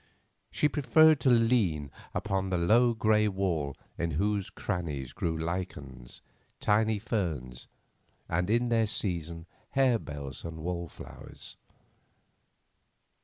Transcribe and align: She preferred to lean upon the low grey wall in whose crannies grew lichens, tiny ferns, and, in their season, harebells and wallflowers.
She 0.49 0.67
preferred 0.67 1.19
to 1.19 1.29
lean 1.29 1.91
upon 2.15 2.49
the 2.49 2.57
low 2.57 2.95
grey 2.95 3.27
wall 3.27 3.77
in 3.99 4.09
whose 4.17 4.49
crannies 4.49 5.13
grew 5.13 5.37
lichens, 5.37 6.21
tiny 6.59 6.97
ferns, 6.97 7.67
and, 8.27 8.49
in 8.49 8.69
their 8.69 8.87
season, 8.87 9.45
harebells 9.75 10.43
and 10.43 10.63
wallflowers. 10.63 11.55